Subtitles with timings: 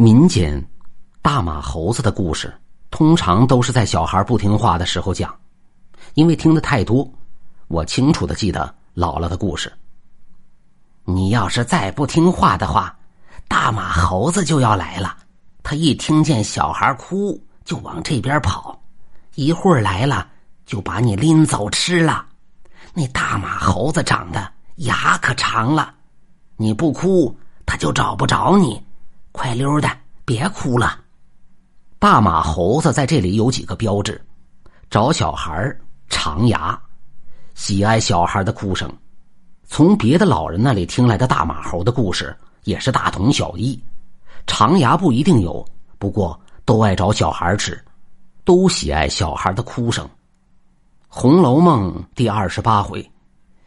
[0.00, 0.64] 民间
[1.20, 2.54] 大马猴子的故事，
[2.88, 5.34] 通常都是在小孩不听话的时候讲，
[6.14, 7.12] 因为听的太多，
[7.66, 9.72] 我清楚的记得姥姥的故事。
[11.02, 12.96] 你要是再不听话的话，
[13.48, 15.16] 大马猴子就要来了。
[15.64, 18.80] 他一听见小孩哭，就往这边跑，
[19.34, 20.28] 一会儿来了
[20.64, 22.24] 就把你拎走吃了。
[22.94, 25.92] 那大马猴子长得牙可长了，
[26.56, 27.36] 你不哭，
[27.66, 28.80] 他就找不着你。
[29.32, 29.88] 快溜的，
[30.24, 30.98] 别哭了。
[31.98, 34.20] 大马猴子在这里有几个标志：
[34.90, 35.76] 找小孩
[36.08, 36.78] 长牙，
[37.54, 38.92] 喜爱小孩的哭声。
[39.66, 43.78] 从别的老人那里听来的大马猴的故事也是大同小异。
[44.46, 45.64] 长牙不一定有，
[45.98, 47.78] 不过都爱找小孩吃，
[48.44, 50.06] 都喜爱小孩的哭声。
[51.06, 53.08] 《红楼梦》第二十八回，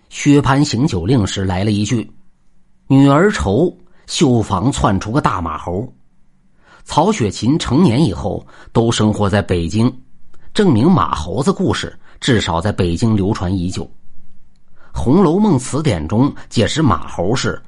[0.10, 2.12] 薛蟠行酒令时来了一句
[2.88, 3.72] ：“女儿愁。”
[4.12, 5.88] 绣房窜出个大马猴，
[6.84, 9.90] 曹雪芹成年以后都生活在北京，
[10.54, 13.86] 证明马猴子故事至少在北京流传已久。
[14.94, 17.60] 《红楼梦》词典中解释马猴是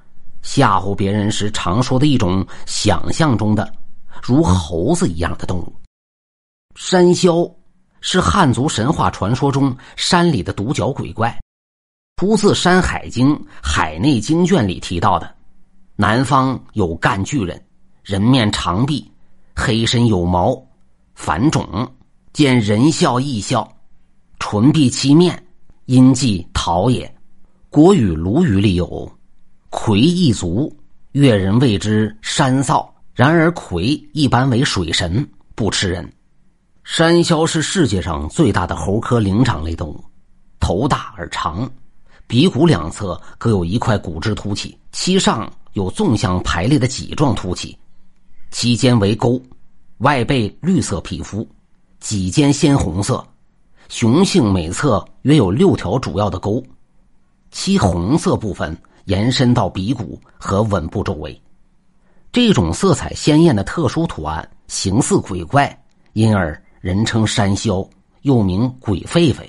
[0.41, 3.73] 吓唬别人时常说的一种想象中的
[4.21, 5.73] 如猴子一样的动物。
[6.75, 7.49] 山魈
[8.02, 11.39] 是汉族神话传说中山里的独角鬼怪，
[12.17, 15.36] 出自《山海经·海内经卷》里提到的。
[16.03, 17.65] 南方有干巨人，
[18.03, 19.09] 人面长臂，
[19.55, 20.61] 黑身有毛，
[21.15, 21.65] 反种，
[22.33, 23.65] 见人笑亦笑，
[24.37, 25.41] 唇闭其面，
[25.85, 27.09] 阴迹桃也。
[27.69, 29.09] 国语鲁语里有
[29.71, 30.69] “魁一族”，
[31.13, 32.85] 越人谓之山臊。
[33.13, 36.11] 然而魁一般为水神，不吃人。
[36.83, 40.03] 山魈是世界上最大的猴科灵长类动物，
[40.59, 41.71] 头大而长，
[42.27, 45.49] 鼻骨两侧各有一块骨质凸起，其上。
[45.73, 47.77] 有纵向排列的脊状凸起，
[48.52, 49.41] 其间为沟，
[49.99, 51.47] 外背绿色皮肤，
[51.99, 53.25] 脊间鲜红色，
[53.89, 56.64] 雄性每侧约有六条主要的沟，
[57.52, 58.75] 其红色部分
[59.05, 61.39] 延伸到鼻骨和吻部周围。
[62.31, 65.83] 这种色彩鲜艳的特殊图案，形似鬼怪，
[66.14, 67.87] 因而人称山魈，
[68.21, 69.48] 又名鬼狒狒。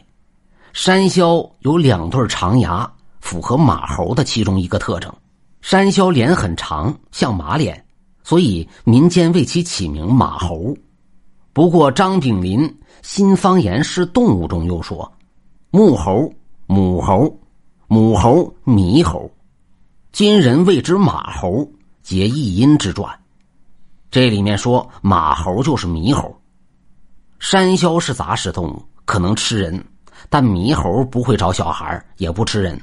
[0.72, 5.10] 山魈有两对长牙，符合马猴的其中一个特征。
[5.64, 7.82] 山魈脸很长，像马脸，
[8.22, 10.76] 所以民间为其起名马猴。
[11.54, 12.60] 不过张炳林
[13.00, 15.10] 《新方言是动物》中又说
[15.72, 16.30] ：“木猴、
[16.66, 17.34] 母猴、
[17.86, 19.30] 母猴、猕猴，
[20.12, 21.66] 今人谓之马猴，
[22.02, 23.10] 皆一音之传。”
[24.12, 26.38] 这里面说马猴就是猕猴。
[27.38, 29.82] 山魈是杂食动物，可能吃人，
[30.28, 32.78] 但猕猴不会找小孩，也不吃人。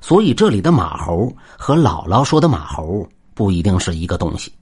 [0.00, 4.52] 所以这里的马猴和姥姥说的马猴不一定是一个东西。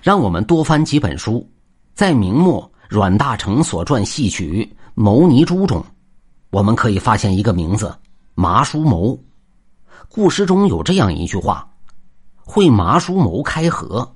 [0.00, 1.46] 让我们多翻几本书，
[1.94, 4.64] 在明末阮大铖所撰戏曲
[4.94, 5.84] 《牟尼珠》中，
[6.50, 7.94] 我们可以发现一个名字——
[8.34, 9.18] 麻叔谋。
[10.08, 11.68] 故事中有这样一句话
[12.42, 14.10] ：“会麻叔谋开河，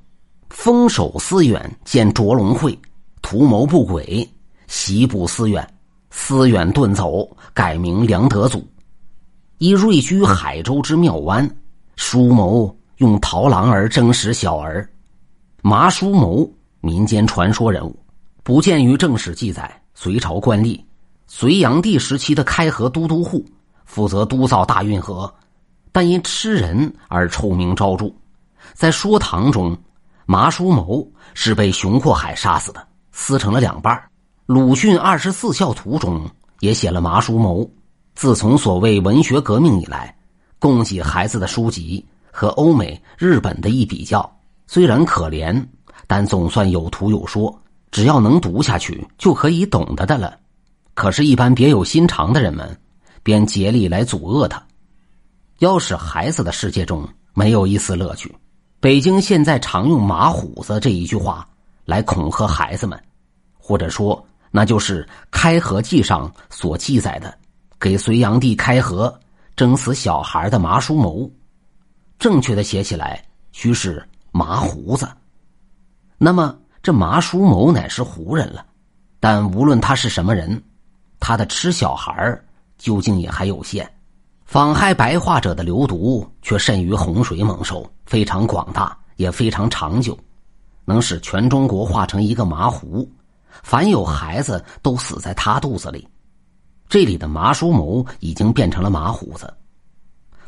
[0.48, 2.76] 封守思远见卓龙会，
[3.20, 4.28] 图谋不轨，
[4.66, 5.64] 袭捕思远，
[6.10, 8.66] 思远遁走，改名梁德祖。”
[9.64, 11.50] 以瑞居海州之妙湾，
[11.96, 14.86] 叔谋用桃郎儿争食小儿，
[15.62, 16.46] 麻叔谋
[16.82, 17.98] 民间传说人物，
[18.42, 19.80] 不见于正史记载。
[19.94, 20.78] 隋朝官吏，
[21.26, 23.42] 隋炀帝时期的开河都督户，
[23.86, 25.34] 负责督造大运河，
[25.90, 28.12] 但因吃人而臭名昭著。
[28.74, 29.74] 在说唐中，
[30.26, 33.98] 麻叔谋是被熊阔海杀死的，撕成了两半。
[34.44, 36.28] 鲁迅《二十四孝图》中
[36.60, 37.66] 也写了麻叔谋。
[38.14, 40.16] 自从所谓文学革命以来，
[40.58, 45.66] 供给孩子的书籍和欧美、日本的一比较，虽然可怜，
[46.06, 47.60] 但总算有图有说，
[47.90, 50.38] 只要能读下去就可以懂得的了。
[50.94, 52.78] 可是，一般别有心肠的人们，
[53.24, 54.64] 便竭力来阻遏他，
[55.58, 58.32] 要使孩子的世界中没有一丝乐趣。
[58.78, 61.46] 北京现在常用“马虎子”这一句话
[61.84, 63.02] 来恐吓孩子们，
[63.58, 65.02] 或者说，那就是
[65.32, 67.36] 《开河记》上所记载的。
[67.84, 69.14] 给隋炀帝开河、
[69.54, 71.30] 征死小孩的麻叔谋，
[72.18, 73.22] 正确的写起来
[73.52, 74.02] 须是
[74.32, 75.06] 麻胡子。
[76.16, 78.64] 那么这麻叔谋乃是胡人了，
[79.20, 80.62] 但无论他是什么人，
[81.20, 82.40] 他的吃小孩
[82.78, 83.86] 究竟也还有限。
[84.46, 90.18] 妨害白化者的流毒却甚于洪水猛兽，非常广大，也非常长久，
[90.86, 93.06] 能使全中国化成一个麻糊，
[93.62, 96.08] 凡有孩子都死在他肚子里。
[96.94, 99.52] 这里的麻叔谋已经变成了马虎子，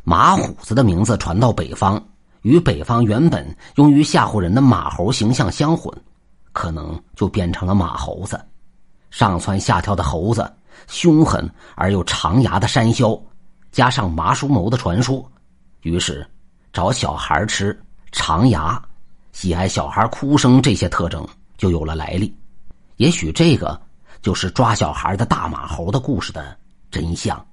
[0.04, 2.00] 马虎子的名字传到北方，
[2.43, 3.44] 与北方原本
[3.75, 5.93] 用于吓唬人的马猴形象相混，
[6.52, 8.40] 可能就变成了马猴子。
[9.10, 10.48] 上蹿下跳的猴子，
[10.87, 13.20] 凶狠而又长牙的山魈，
[13.72, 15.28] 加上麻叔谋的传说，
[15.82, 16.25] 于是
[16.72, 17.76] 找小孩吃、
[18.12, 18.81] 长牙、
[19.32, 21.26] 喜爱小孩哭声这些特征
[21.58, 22.32] 就有了来历。
[22.99, 23.81] 也许这个
[24.26, 26.58] 就是抓小孩的大马猴的故事的
[26.90, 27.46] 真相。